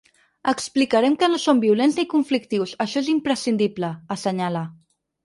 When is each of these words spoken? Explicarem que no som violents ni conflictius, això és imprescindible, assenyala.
Explicarem 0.51 1.17
que 1.23 1.27
no 1.33 1.37
som 1.43 1.61
violents 1.65 1.99
ni 1.99 2.05
conflictius, 2.13 2.73
això 2.87 3.05
és 3.05 3.11
imprescindible, 3.13 3.91
assenyala. 4.17 4.65